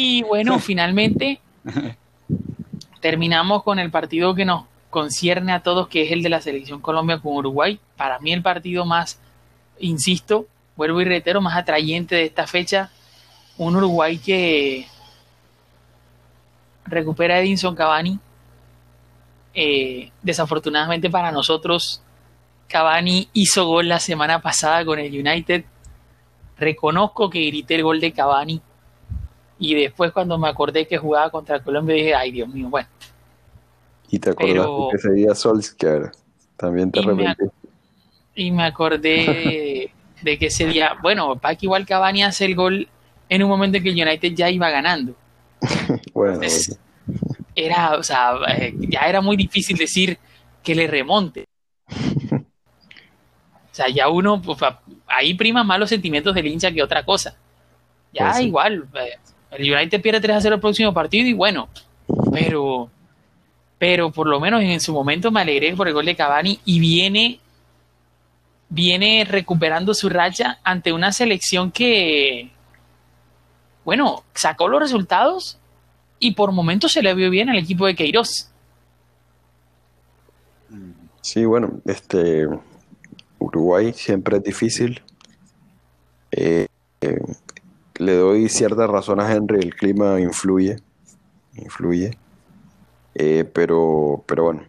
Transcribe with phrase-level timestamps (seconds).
[0.00, 1.40] Y bueno, finalmente
[3.00, 6.80] terminamos con el partido que nos concierne a todos, que es el de la selección
[6.80, 7.80] Colombia con Uruguay.
[7.96, 9.18] Para mí el partido más,
[9.80, 12.92] insisto, vuelvo y reitero, más atrayente de esta fecha.
[13.56, 14.86] Un Uruguay que
[16.84, 18.20] recupera a Edinson Cavani.
[19.52, 22.02] Eh, desafortunadamente para nosotros,
[22.68, 25.64] Cavani hizo gol la semana pasada con el United.
[26.56, 28.62] Reconozco que grité el gol de Cavani.
[29.58, 32.88] Y después cuando me acordé que jugaba contra Colombia dije, ay Dios mío, bueno.
[34.10, 36.12] Y te acordaste que sería Solskjaer.
[36.56, 37.44] También te arrepentí.
[38.34, 42.88] Y me acordé de, que ese día, bueno, que igual Cavani hace el gol
[43.28, 45.14] en un momento en que el United ya iba ganando.
[46.14, 46.40] bueno,
[47.54, 50.18] era, o sea, eh, ya era muy difícil decir
[50.62, 51.44] que le remonte.
[53.70, 54.58] O sea, ya uno, pues,
[55.06, 57.36] ahí prima más los sentimientos del hincha que otra cosa.
[58.12, 59.18] Ya pues igual, eh,
[59.50, 61.68] el United pierde 3 a 0 el próximo partido y bueno,
[62.32, 62.90] pero,
[63.78, 66.80] pero por lo menos en su momento me alegré por el gol de Cavani y
[66.80, 67.40] viene,
[68.68, 72.50] viene recuperando su racha ante una selección que,
[73.84, 75.58] bueno, sacó los resultados
[76.18, 78.50] y por momentos se le vio bien al equipo de Queiroz.
[81.20, 82.46] Sí, bueno, este
[83.38, 85.02] Uruguay siempre es difícil.
[86.30, 86.66] Eh,
[87.00, 87.18] eh,
[87.98, 90.76] le doy cierta razón a Henry, el clima influye,
[91.54, 92.16] influye.
[93.14, 94.62] Eh, pero, pero bueno,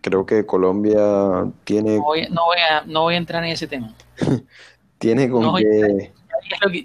[0.00, 1.96] creo que Colombia tiene...
[1.96, 3.94] No voy, a, no voy a entrar en ese tema.
[4.98, 6.12] tiene con que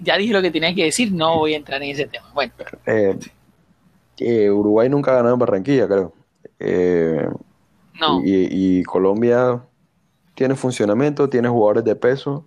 [0.02, 2.26] ya dije lo que tenía que decir, no voy a entrar en ese tema.
[2.34, 2.52] Bueno.
[2.86, 6.12] Eh, Uruguay nunca ha ganado en Barranquilla, creo.
[6.58, 7.28] Eh,
[8.00, 8.20] no.
[8.24, 9.62] Y, Colombia
[10.34, 12.44] tiene funcionamiento, tiene jugadores de peso,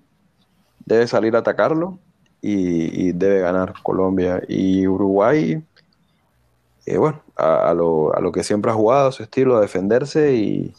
[0.85, 1.99] debe salir a atacarlo
[2.41, 4.41] y, debe ganar Colombia.
[4.47, 5.63] Y Uruguay,
[6.85, 10.73] eh, bueno, a, lo, a, lo, que siempre ha jugado, su estilo, a defenderse y,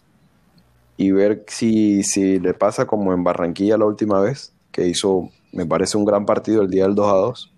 [0.97, 5.67] y ver si, si le pasa como en Barranquilla la última vez, que hizo me
[5.67, 7.53] parece un gran partido el día del 2 a 2.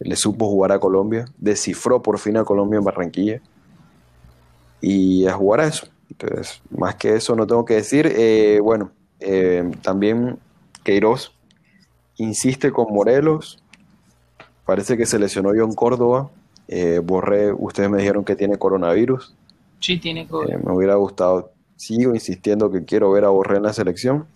[0.00, 3.40] Le supo jugar a Colombia, descifró por fin a Colombia en Barranquilla
[4.80, 5.88] y a jugar a eso.
[6.10, 8.10] Entonces, más que eso no tengo que decir.
[8.16, 10.38] Eh, bueno, eh, también
[10.84, 11.36] Queiroz
[12.20, 13.62] insiste con Morelos.
[14.64, 16.30] Parece que se lesionó John Córdoba.
[16.68, 19.34] Eh, Borré, ustedes me dijeron que tiene coronavirus.
[19.80, 20.64] Sí, tiene coronavirus.
[20.64, 21.50] me hubiera gustado.
[21.76, 24.26] Sigo insistiendo que quiero ver a Borré en la selección.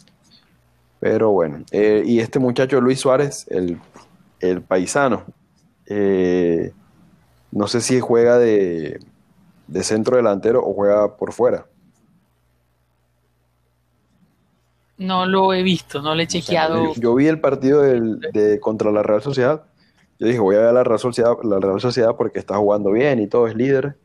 [1.04, 3.78] Pero bueno, eh, y este muchacho Luis Suárez, el,
[4.62, 5.24] paisano,
[5.84, 6.72] eh,
[7.52, 9.00] no sé si juega de,
[9.82, 11.66] centro delantero o juega por fuera.
[14.96, 16.94] No lo he visto, no le he chequeado.
[16.94, 19.64] Yo, vi el partido de, contra la Real Sociedad.
[20.18, 23.20] Yo dije, voy a ver la Real Sociedad, la Real Sociedad porque está jugando bien
[23.20, 23.96] y todo es líder.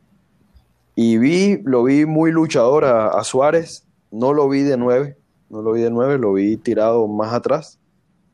[0.96, 3.86] Y vi, lo vi muy luchador a, a Suárez.
[4.12, 5.20] No lo vi de nueve
[5.50, 7.80] no lo vi de nueve, lo vi tirado más atrás,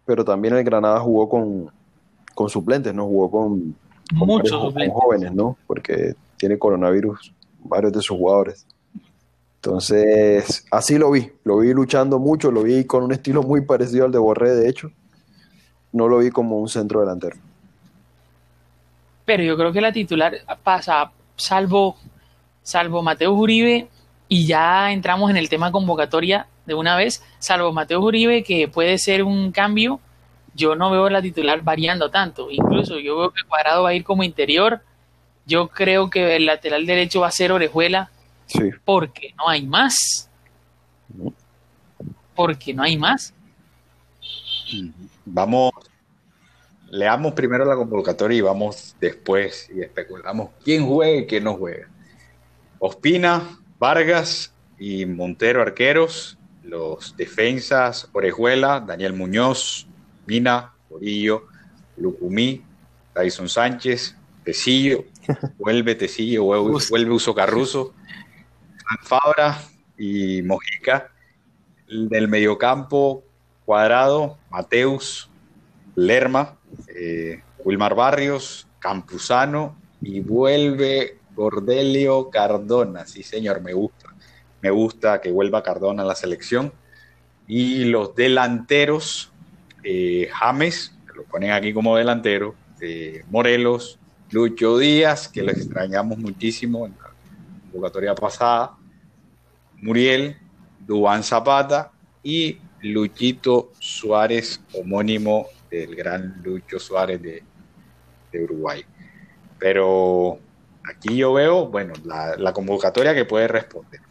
[0.06, 1.72] pero también el Granada jugó con,
[2.50, 3.76] suplentes, no jugó con,
[4.12, 5.58] muchos jóvenes, ¿no?
[5.66, 7.34] Porque tiene coronavirus
[7.64, 8.68] varios de sus jugadores.
[9.66, 14.06] Entonces, así lo vi, lo vi luchando mucho, lo vi con un estilo muy parecido
[14.06, 14.92] al de Borré, de hecho.
[15.92, 17.36] No lo vi como un centro delantero.
[19.26, 21.98] Pero yo creo que la titular pasa, salvo,
[22.62, 23.88] salvo Mateo Uribe,
[24.30, 29.00] y ya entramos en el tema convocatoria de una vez, salvo Mateo Uribe, que puede
[29.00, 30.00] ser un cambio,
[30.54, 32.52] yo no veo la titular variando tanto.
[32.52, 34.82] Incluso yo veo que Cuadrado va a ir como interior.
[35.48, 38.12] Yo creo que el lateral derecho va a ser Orejuela.
[38.48, 38.72] Sí.
[38.84, 40.30] Porque no hay más.
[42.36, 43.34] Porque no hay más.
[45.26, 45.72] Vamos,
[46.90, 51.88] leamos primero la convocatoria y vamos después y especulamos quién juega y quién no juega.
[52.80, 59.88] Ospina, Vargas y Montero arqueros, los defensas Orejuela, Daniel Muñoz,
[60.26, 61.48] Mina, Orillo,
[61.98, 62.64] Lucumí,
[63.14, 65.06] Tyson Sánchez, Tecillo,
[65.58, 67.94] vuelve Tecillo, vuelve Uso Carruso,
[69.04, 69.62] Fabra
[69.98, 71.12] y Mojica.
[71.88, 73.24] Del mediocampo,
[73.64, 75.30] Cuadrado, Mateus,
[75.96, 83.06] Lerma, eh, Wilmar Barrios, Campuzano y vuelve Gordelio Cardona.
[83.06, 84.14] Sí, señor, me gusta.
[84.62, 86.74] Me gusta que vuelva Cardona a la selección.
[87.48, 89.32] Y los delanteros,
[89.84, 94.00] eh, James, que lo ponen aquí como delantero, eh, Morelos,
[94.32, 96.94] Lucho Díaz, que lo extrañamos muchísimo en
[97.76, 98.78] convocatoria pasada,
[99.82, 100.38] Muriel,
[100.80, 101.92] Dubán Zapata
[102.24, 107.44] y Luchito Suárez, homónimo del gran Lucho Suárez de,
[108.44, 108.84] Uruguay.
[109.58, 110.40] Pero
[110.84, 114.02] aquí yo veo, bueno, la, convocatoria que puede responder.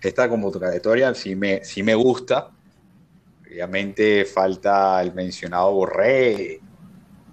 [0.00, 2.50] Esta convocatoria sí me, sí me gusta.
[3.44, 6.60] Obviamente falta el mencionado Borré.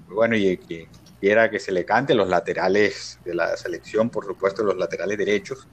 [0.08, 0.88] Bueno, y que
[1.22, 5.68] quiera que se le cante los laterales de la selección, por supuesto, los laterales derechos.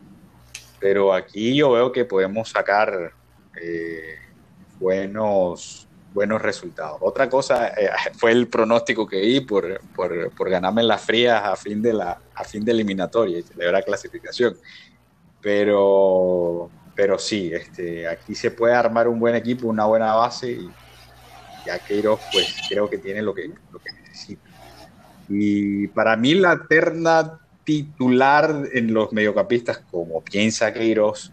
[0.79, 3.13] Pero aquí yo veo que podemos sacar
[3.61, 4.19] eh,
[4.79, 6.99] buenos buenos resultados.
[7.01, 11.57] Otra cosa eh, fue el pronóstico que di por, por, por, ganarme las frías a
[11.57, 14.57] fin de la a fin de eliminatoria y celebrar clasificación.
[15.41, 20.71] Pero, pero sí, este, aquí se puede armar un buen equipo, una buena base y
[21.65, 24.48] ya Queiroz pues creo que tiene lo que, lo que necesita.
[25.29, 31.33] Y para mí la terna titular en los mediocampistas, como piensa Queiroz,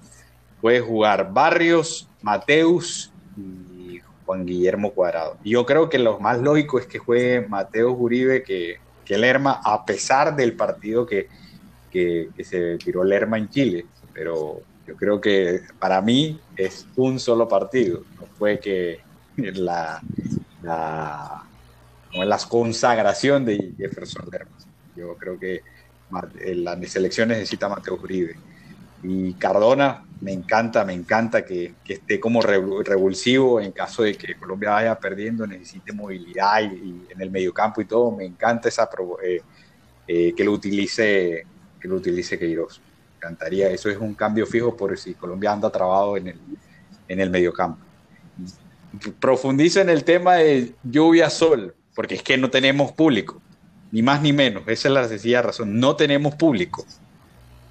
[0.60, 3.12] puede jugar Barrios, Mateus
[4.26, 5.38] Juan Guillermo Cuadrado.
[5.44, 9.86] Yo creo que lo más lógico es que juegue Mateo Uribe que, que Lerma, a
[9.86, 11.28] pesar del partido que,
[11.92, 13.86] que, se tiró Lerma en Chile.
[14.14, 18.04] Pero yo creo que para mí es un solo partido.
[18.20, 19.00] No fue que
[19.38, 20.02] la,
[22.24, 24.56] la consagración de Jefferson Lerma.
[24.96, 25.62] Yo creo que
[26.56, 28.36] la selección necesita Mateo Uribe.
[29.04, 34.72] Y Cardona, me encanta, me encanta que, esté como revulsivo en caso de que Colombia
[34.72, 38.12] vaya perdiendo, necesite movilidad y, en el mediocampo y todo.
[38.12, 38.90] Me encanta esa
[39.24, 39.42] eh,
[40.08, 41.46] eh, que lo utilice
[41.80, 42.80] que lo utilice Queiroz.
[42.80, 46.40] Me encantaría, eso es un cambio fijo por si Colombia anda trabado en el,
[47.08, 47.80] en el mediocampo.
[49.20, 53.42] Profundizo en el tema de lluvia-sol, porque es que no tenemos público,
[53.92, 54.64] ni más ni menos.
[54.68, 55.80] Esa es la sencilla razón.
[55.80, 56.86] No tenemos público.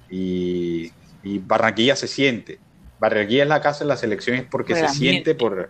[0.09, 0.91] Y
[1.25, 2.59] y Barranquilla se siente.
[2.99, 5.69] Barranquilla es la casa de las elecciones porque se siente por,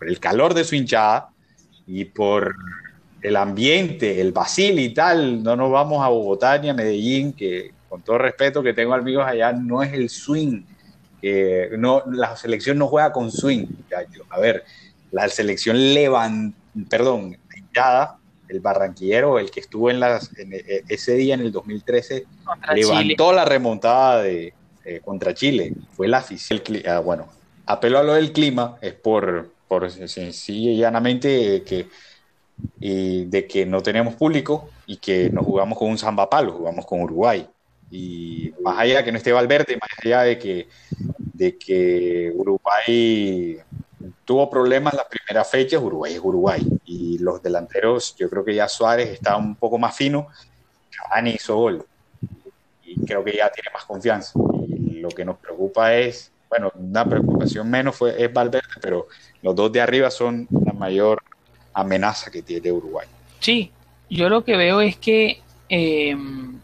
[0.00, 1.30] el calor de su hinchada
[1.86, 2.54] y por
[3.20, 5.42] el ambiente, el basil y tal.
[5.42, 9.26] No nos vamos a Bogotá ni a Medellín, que con todo respeto que tengo amigos
[9.26, 10.62] allá, no es el swing.
[11.76, 13.66] no, la selección no juega con swing.
[14.30, 14.64] A ver,
[15.10, 16.56] la selección levanta,
[16.88, 17.36] perdón,
[18.48, 22.24] el barranquillero, el que estuvo en las, e, ese día en el 2013,
[22.74, 24.54] levantó la remontada de,
[24.84, 25.74] eh, contra Chile.
[25.92, 26.60] Fue la afición.
[26.86, 27.28] Ah, bueno,
[27.66, 31.88] apelo a lo del clima, es por, por sencilla y llanamente que,
[32.78, 37.00] de que no tenemos público y que nos jugamos con un samba palo, jugamos con
[37.00, 37.46] Uruguay.
[37.90, 40.68] Y más allá de que no esté Valverde, más allá de que,
[41.34, 43.58] de que Uruguay
[44.24, 46.66] tuvo problemas las primeras fechas, Uruguay es Uruguay.
[46.84, 50.28] Y los delanteros, yo creo que ya Suárez está un poco más fino,
[50.90, 51.84] Cavani hizo gol.
[52.84, 54.32] Y creo que ya tiene más confianza
[55.02, 59.08] lo que nos preocupa es, bueno, una preocupación menos fue, es Valverde, pero
[59.42, 61.22] los dos de arriba son la mayor
[61.74, 63.06] amenaza que tiene Uruguay.
[63.40, 63.72] Sí,
[64.08, 66.58] yo lo que veo es que em,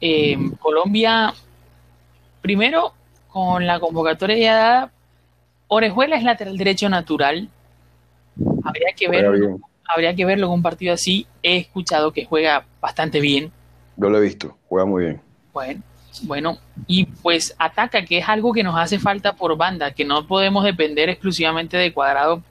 [0.00, 1.34] em, Colombia,
[2.40, 2.94] primero,
[3.28, 4.92] con la convocatoria ya dada,
[5.72, 7.48] Orejuela es lateral derecho natural.
[8.64, 11.28] Habría que verlo, habría que verlo en un partido así.
[11.44, 13.52] He escuchado que juega bastante bien.
[13.96, 15.20] Yo lo he visto, juega muy bien.
[15.52, 15.80] Bueno,
[16.22, 16.58] bueno,
[16.88, 20.64] y pues ataca, que es algo que nos hace falta por banda, que no podemos
[20.64, 22.42] depender exclusivamente de cuadrado.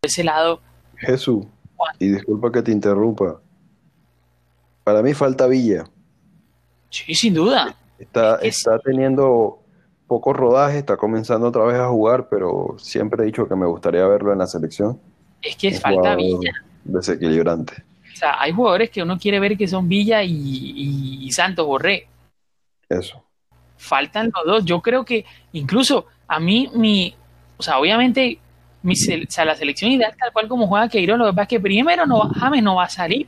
[0.00, 0.60] De ese lado.
[0.96, 1.44] Jesús,
[1.98, 3.40] y disculpa que te interrumpa.
[4.84, 5.86] Para mí falta Villa.
[6.88, 7.74] Sí, sin duda.
[7.98, 9.61] Está, está teniendo
[10.12, 14.06] poco rodaje, está comenzando otra vez a jugar, pero siempre he dicho que me gustaría
[14.06, 15.00] verlo en la selección.
[15.40, 16.52] Es que falta Villa.
[16.84, 17.84] Desequilibrante
[18.38, 22.06] hay jugadores que uno quiere ver que son Villa y, Santos Borré.
[22.88, 23.24] Eso.
[23.76, 24.64] Faltan los dos.
[24.64, 27.14] Yo creo que incluso a mí, mi,
[27.56, 28.38] o sea, obviamente,
[28.82, 32.06] mi, la selección ideal tal cual como juega Queiroz, lo que pasa es que primero
[32.06, 33.26] no, James no va a salir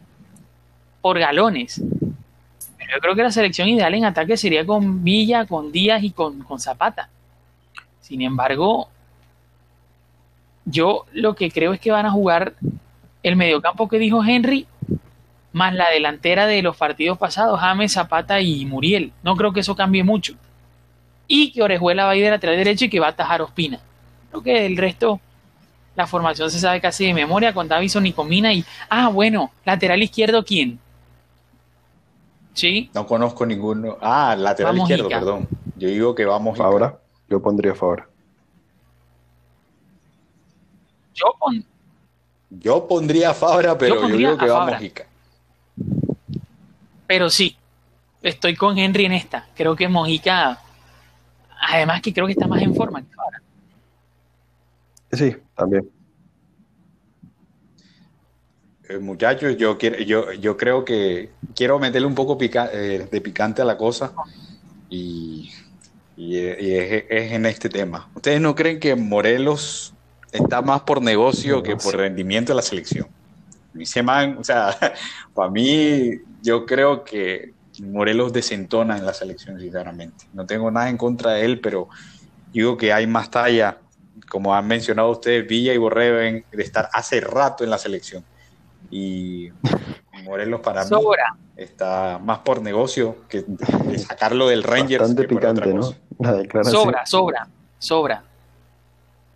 [1.01, 1.83] por galones.
[2.93, 6.41] Yo creo que la selección ideal en ataque sería con Villa, con Díaz y con,
[6.41, 7.09] con Zapata.
[8.01, 8.89] Sin embargo,
[10.65, 12.55] yo lo que creo es que van a jugar
[13.23, 14.67] el mediocampo que dijo Henry,
[15.53, 19.13] más la delantera de los partidos pasados, James, Zapata y Muriel.
[19.23, 20.35] No creo que eso cambie mucho.
[21.27, 23.79] Y que Orejuela va a ir de lateral derecho y que va a atajar Ospina.
[24.31, 25.21] Creo que el resto,
[25.97, 30.03] la formación se sabe casi de memoria con Davison y Comina y, ah, bueno, lateral
[30.03, 30.81] izquierdo, ¿quién?
[32.55, 32.91] ¿Sí?
[32.95, 33.99] No conozco ninguno.
[34.01, 35.49] Ah, lateral izquierdo, perdón.
[35.77, 36.99] Yo digo que vamos ahora.
[37.29, 38.09] Yo pondría favor.
[41.15, 41.65] Yo, pon,
[42.51, 45.07] yo pondría Fabra, pero yo, creo que va Mojica.
[47.07, 47.57] Pero sí,
[48.23, 49.47] estoy con Henry en esta.
[49.55, 50.61] Creo que Mojica,
[51.61, 53.43] además que creo que está más en forma que Fabra.
[55.13, 55.89] Sí, también.
[58.89, 63.63] Eh, muchachos, yo, quiero, yo, yo creo que quiero meterle un poco eh, de picante
[63.63, 64.13] a la cosa
[64.91, 65.51] y,
[66.19, 68.09] es, en este tema.
[68.15, 69.95] ¿Ustedes no creen que Morelos
[70.33, 73.09] está más por negocio que por rendimiento de la selección?
[74.05, 74.77] Man, o sea,
[75.35, 76.13] para mí,
[76.43, 80.27] yo creo que Morelos desentona en la selección, sinceramente.
[80.33, 81.89] No tengo nada en contra de él, pero
[82.53, 83.79] digo que hay más talla,
[84.29, 88.25] como han mencionado ustedes, Villa y Borré deben de estar hace rato en la selección.
[88.97, 89.51] Y
[90.23, 90.97] Morelos para mí
[91.57, 93.45] está más por negocio que
[93.99, 95.01] sacarlo del Rangers.
[95.01, 95.83] Bastante picante, ¿no?
[96.63, 98.25] Sobra, sobra, sobra.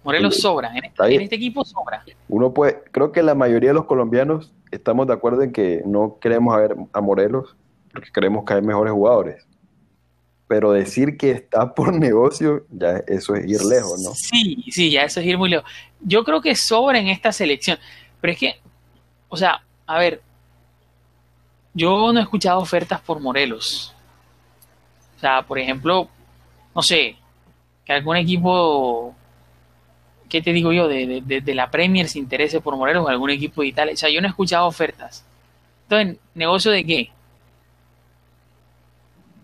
[0.05, 0.71] Morelos sobra.
[0.77, 2.05] En este, en este, equipo sobra.
[2.29, 6.19] Uno puede, creo que la mayoría de los colombianos estamos de acuerdo en que no
[6.21, 7.57] queremos ver a Morelos
[7.93, 9.45] porque creemos que hay mejores jugadores.
[10.47, 14.13] Pero decir que está por negocio, ya eso es ir lejos, ¿no?
[14.15, 15.69] Sí, sí, ya eso es ir muy lejos.
[16.01, 17.77] Yo creo que sobra en esta selección.
[18.21, 18.55] Pero es que,
[19.29, 20.23] o sea, a ver,
[21.75, 23.95] yo no he escuchado ofertas por Morelos.
[25.17, 26.09] O sea, por ejemplo,
[26.75, 27.17] no sé,
[27.85, 29.15] que algún equipo
[30.29, 30.89] ¿qué te digo yo?
[30.89, 33.95] De, de, la Premier se interese por Morelos o algún equipo de Italia.
[33.95, 35.25] O sea, yo no he escuchado ofertas.
[35.85, 37.11] Entonces, ¿negocio de qué?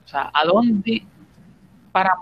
[0.04, 1.02] O sea, ¿a dónde?
[1.90, 2.14] Para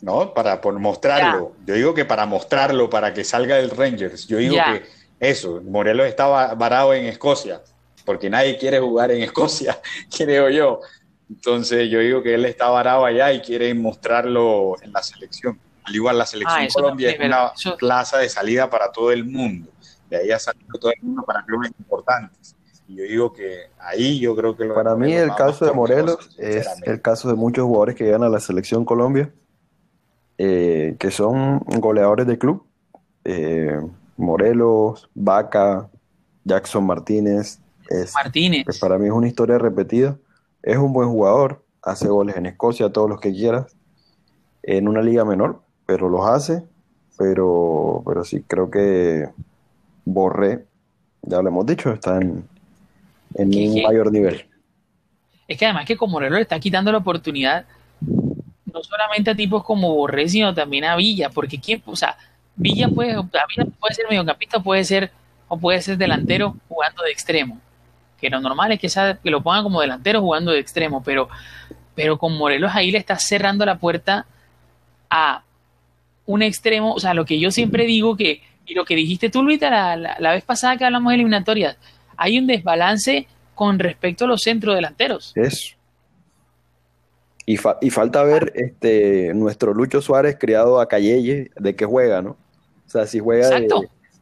[0.00, 1.52] No, para por mostrarlo.
[1.66, 4.26] Yo digo que para mostrarlo, para que salga del Rangers.
[4.28, 4.84] Yo digo que
[5.20, 7.62] eso, Morelos estaba varado en Escocia,
[8.04, 9.80] porque nadie quiere jugar en Escocia,
[10.16, 10.80] creo yo.
[11.28, 15.58] Entonces yo digo que él está varado allá y quiere mostrarlo en la selección.
[15.84, 19.70] Al igual la selección ah, Colombia es una plaza de salida para todo el mundo.
[20.08, 22.56] De ahí ha salido todo el mundo para clubes importantes.
[22.86, 24.64] Y yo digo que ahí yo creo que...
[24.66, 28.30] para mí el caso de Morelos es el caso de muchos jugadores que llegan a
[28.30, 29.30] la selección Colombia,
[30.38, 32.66] eh, que son goleadores de club.
[33.24, 33.78] Eh,
[34.18, 35.88] Morelos, Vaca,
[36.44, 37.60] Jackson Martínez.
[38.12, 38.66] Martínez.
[38.66, 40.18] Que para mí es una historia repetida.
[40.62, 43.74] Es un buen jugador, hace goles en Escocia, todos los que quieras,
[44.62, 46.64] en una liga menor, pero los hace.
[47.16, 49.28] Pero, pero sí, creo que
[50.04, 50.66] Borré,
[51.22, 52.46] ya lo hemos dicho, está en,
[53.34, 54.46] un mayor nivel.
[55.46, 57.64] Es que además que como Morelos le está quitando la oportunidad
[58.00, 62.16] no solamente a tipos como Borré, sino también a Villa, porque quién, o sea,
[62.58, 65.12] Villa puede, puede ser mediocampista, puede ser,
[65.46, 67.60] o puede ser delantero jugando de extremo.
[68.20, 68.88] Que lo normal es que,
[69.22, 71.28] que lo pongan como delantero jugando de extremo, pero,
[71.94, 74.26] pero con Morelos ahí le está cerrando la puerta
[75.08, 75.44] a
[76.26, 79.42] un extremo, o sea, lo que yo siempre digo que, y lo que dijiste tú,
[79.42, 81.78] Luita, la, vez pasada que hablamos de eliminatorias,
[82.16, 85.32] hay un desbalance con respecto a los centros delanteros.
[85.36, 85.76] Eso.
[87.46, 92.36] Y, y, falta ver este nuestro Lucho Suárez criado a Calleye, de qué juega, ¿no?
[92.88, 93.50] O sea, si juega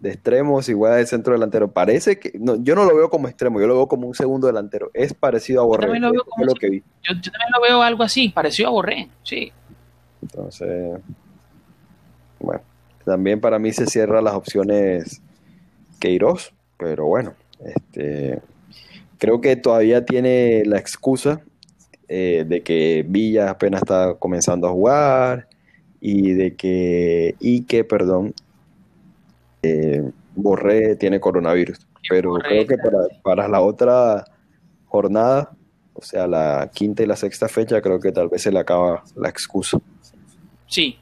[0.01, 1.71] de, extremo, si juega de centro delantero.
[1.71, 2.33] Parece que.
[2.37, 4.91] No, yo no lo veo como extremo, yo lo veo como un segundo delantero.
[4.93, 5.87] Es parecido a Borré.
[5.87, 9.53] Yo también lo veo, Yo, también lo veo algo así, parecido a Borré, sí.
[10.21, 10.99] Entonces.
[12.41, 12.63] Bueno,
[13.05, 15.23] también para mí se cierran las opciones
[16.01, 18.41] Queiroz, pero bueno, este,
[19.19, 21.41] creo que todavía tiene la excusa
[22.09, 25.49] eh, de que Villa apenas está comenzando a jugar
[26.01, 28.35] y de que Ike, perdón,
[29.67, 31.87] eh, Borré tiene coronavirus.
[32.09, 34.25] Pero creo que para, para la otra
[34.87, 35.51] jornada,
[35.93, 39.03] o sea, la quinta y la sexta fecha, creo que tal vez se le acaba
[39.17, 39.79] la excusa.
[40.67, 40.99] Sí,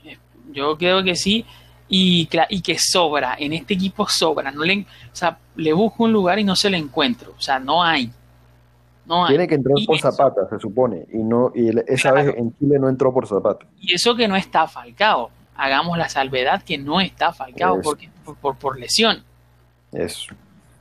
[0.52, 1.44] yo creo que sí.
[1.88, 4.50] Y, y que sobra, en este equipo sobra.
[4.50, 7.35] No le, o sea, le busco un lugar y no se le encuentro.
[7.37, 8.11] O sea, no hay.
[9.06, 11.06] No Tiene que entrar por Zapata, se supone.
[11.12, 13.66] Y no y esa vez en Chile no entró por Zapata.
[13.78, 15.30] Y eso que no está falcado.
[15.56, 19.23] Hagamos la salvedad que no está porque, por, por, lesión.
[19.92, 20.34] Eso.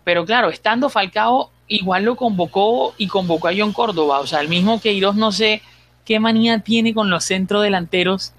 [0.03, 4.19] Pero claro, estando Falcao, igual lo convocó y convocó a John Córdoba.
[4.19, 5.61] O sea, el mismo que Iros no sé
[6.05, 8.33] qué manía tiene con los centrodelanteros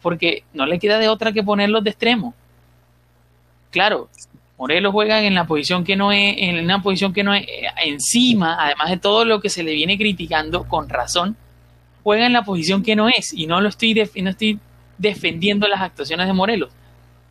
[0.00, 2.34] porque no le queda de otra que ponerlos de extremo.
[3.70, 4.08] Claro,
[4.58, 7.66] Morelos juega en la posición que no es, en una posición que no es eh,
[7.84, 11.36] encima, además de todo lo que se le viene criticando con razón,
[12.02, 14.60] juega en la posición que no es, y no lo estoy, no estoy
[14.98, 16.70] defendiendo las actuaciones de Morelos.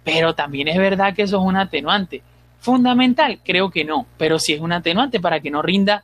[0.04, 2.22] Pero también es verdad que eso es un atenuante.
[2.60, 6.04] Fundamental, creo que no, pero sí es un atenuante para que no rinda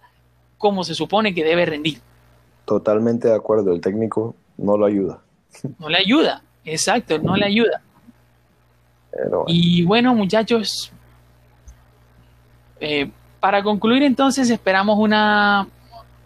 [0.58, 2.00] como se supone que debe rendir.
[2.66, 5.20] Totalmente de acuerdo, el técnico no lo ayuda.
[5.80, 6.44] No le ayuda.
[6.66, 7.82] Exacto, no le ayuda.
[9.48, 10.92] Y bueno, muchachos,
[12.80, 15.68] eh, para concluir entonces esperamos una,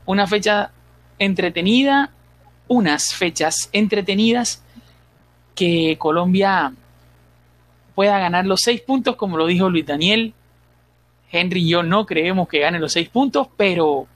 [0.06, 0.72] una fecha
[1.20, 2.12] entretenida,
[2.68, 4.63] unas fechas entretenidas
[5.56, 6.74] que Colombia
[7.96, 10.34] pueda ganar los seis puntos, como lo dijo Luis Daniel.
[11.32, 14.08] Henry y yo no creemos que gane los seis puntos, pero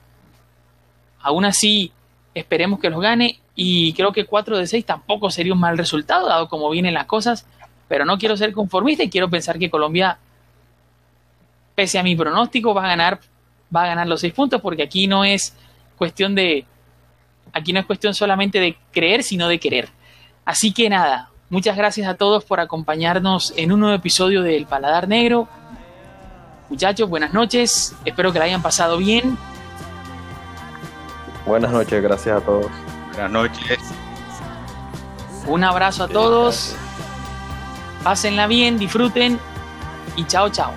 [1.20, 1.92] aún así
[2.34, 6.28] esperemos que los gane y creo que 4 de 6 tampoco sería un mal resultado,
[6.28, 7.44] dado como vienen las cosas,
[7.88, 10.18] pero no quiero ser conformista y quiero pensar que Colombia,
[11.74, 13.18] pese a mi pronóstico, va a ganar,
[13.74, 15.56] va a ganar los 6 puntos, porque aquí no es
[15.96, 16.64] cuestión de,
[17.52, 19.88] aquí no es cuestión solamente de creer, sino de querer.
[20.48, 25.06] Así que nada, muchas gracias a todos por acompañarnos en un nuevo episodio del Paladar
[25.06, 25.46] Negro.
[26.70, 29.36] Muchachos, buenas noches, espero que la hayan pasado bien.
[31.44, 32.70] Buenas noches, gracias a todos.
[33.12, 33.78] Buenas noches.
[35.46, 36.74] Un abrazo a todos.
[38.02, 39.38] Pásenla bien, disfruten
[40.16, 40.72] y chao, chao.